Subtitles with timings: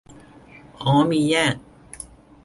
[0.81, 1.55] อ้อ มีแยก